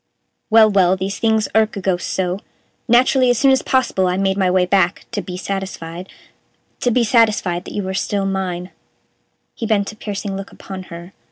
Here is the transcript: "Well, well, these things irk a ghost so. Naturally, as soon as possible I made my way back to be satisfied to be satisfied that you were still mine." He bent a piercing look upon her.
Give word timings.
"Well, 0.49 0.67
well, 0.67 0.97
these 0.97 1.19
things 1.19 1.47
irk 1.53 1.77
a 1.77 1.79
ghost 1.79 2.07
so. 2.11 2.39
Naturally, 2.87 3.29
as 3.29 3.37
soon 3.37 3.51
as 3.51 3.61
possible 3.61 4.07
I 4.07 4.17
made 4.17 4.35
my 4.35 4.49
way 4.49 4.65
back 4.65 5.05
to 5.11 5.21
be 5.21 5.37
satisfied 5.37 6.09
to 6.79 6.89
be 6.89 7.03
satisfied 7.03 7.65
that 7.65 7.75
you 7.75 7.83
were 7.83 7.93
still 7.93 8.25
mine." 8.25 8.71
He 9.53 9.67
bent 9.67 9.91
a 9.91 9.95
piercing 9.95 10.35
look 10.35 10.51
upon 10.51 10.85
her. 10.89 11.13